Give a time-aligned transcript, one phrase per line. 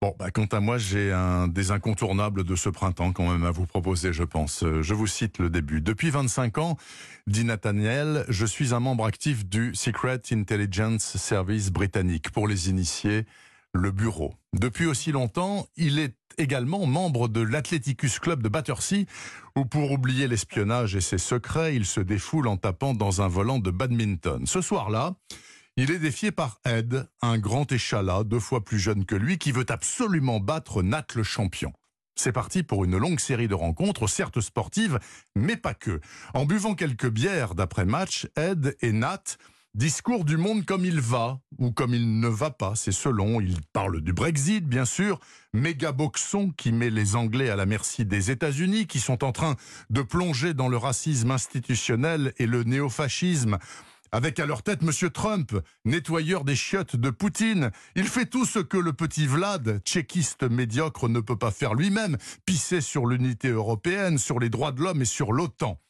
[0.00, 3.50] Bon, bah, quant à moi, j'ai un des incontournables de ce printemps quand même à
[3.50, 4.62] vous proposer, je pense.
[4.62, 5.80] Euh, je vous cite le début.
[5.80, 6.76] Depuis 25 ans,
[7.26, 12.30] dit Nathaniel, je suis un membre actif du Secret Intelligence Service britannique.
[12.30, 13.26] Pour les initiés,
[13.72, 14.34] le bureau.
[14.52, 19.04] Depuis aussi longtemps, il est également membre de l'Athleticus Club de Battersea,
[19.56, 23.58] où pour oublier l'espionnage et ses secrets, il se défoule en tapant dans un volant
[23.58, 24.46] de badminton.
[24.46, 25.16] Ce soir-là,
[25.78, 29.52] il est défié par Ed, un grand échalas, deux fois plus jeune que lui, qui
[29.52, 31.72] veut absolument battre Nat le champion.
[32.16, 34.98] C'est parti pour une longue série de rencontres, certes sportives,
[35.36, 36.00] mais pas que.
[36.34, 39.22] En buvant quelques bières d'après-match, Ed et Nat
[39.72, 43.40] discours du monde comme il va, ou comme il ne va pas, c'est selon.
[43.40, 45.20] Il parle du Brexit, bien sûr,
[45.52, 49.54] méga boxon qui met les Anglais à la merci des États-Unis, qui sont en train
[49.90, 53.58] de plonger dans le racisme institutionnel et le néofascisme
[54.12, 55.10] avec à leur tête M.
[55.10, 55.52] Trump,
[55.84, 57.70] nettoyeur des chiottes de Poutine.
[57.96, 62.16] Il fait tout ce que le petit Vlad, tchéquiste médiocre, ne peut pas faire lui-même,
[62.46, 65.80] pisser sur l'unité européenne, sur les droits de l'homme et sur l'OTAN.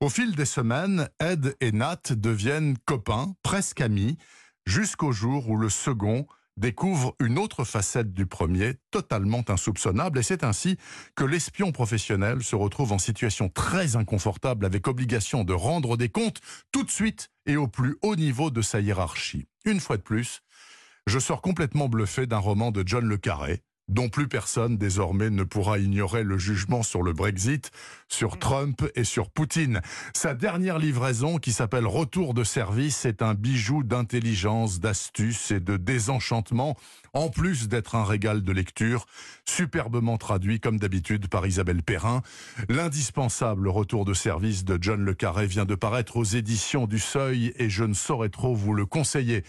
[0.00, 4.18] Au fil des semaines, Ed et Nat deviennent copains, presque amis,
[4.66, 6.26] jusqu'au jour où le second
[6.56, 10.78] découvre une autre facette du premier, totalement insoupçonnable, et c'est ainsi
[11.14, 16.40] que l'espion professionnel se retrouve en situation très inconfortable avec obligation de rendre des comptes
[16.72, 19.46] tout de suite et au plus haut niveau de sa hiérarchie.
[19.64, 20.42] Une fois de plus,
[21.06, 25.44] je sors complètement bluffé d'un roman de John Le Carré, dont plus personne désormais ne
[25.44, 27.70] pourra ignorer le jugement sur le Brexit,
[28.08, 29.80] sur Trump et sur Poutine.
[30.14, 35.76] Sa dernière livraison, qui s'appelle Retour de service, est un bijou d'intelligence, d'astuce et de
[35.76, 36.76] désenchantement,
[37.12, 39.06] en plus d'être un régal de lecture,
[39.44, 42.22] superbement traduit comme d'habitude par Isabelle Perrin.
[42.68, 47.52] L'indispensable Retour de service de John Le Carré vient de paraître aux éditions du Seuil
[47.56, 49.44] et je ne saurais trop vous le conseiller.